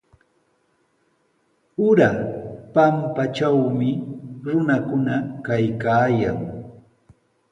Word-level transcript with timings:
Ura 1.89 2.09
pampatrawmi 2.73 3.89
runakuna 4.43 5.15
kaykaayan. 5.45 6.39